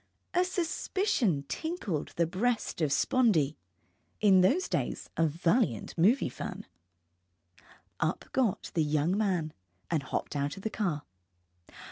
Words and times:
A 0.33 0.43
suspicion 0.43 1.43
tinkled 1.43 2.09
in 2.09 2.13
the 2.15 2.25
breast 2.25 2.81
of 2.81 2.89
Spondee, 2.91 3.55
in 4.19 4.41
those 4.41 4.67
days 4.67 5.11
a 5.15 5.27
valiant 5.27 5.95
movie 5.95 6.27
fan. 6.27 6.65
Up 7.99 8.25
got 8.31 8.71
the 8.73 8.83
young 8.83 9.15
man, 9.15 9.53
and 9.91 10.01
hopped 10.01 10.35
out 10.35 10.57
of 10.57 10.63
the 10.63 10.71
car. 10.71 11.03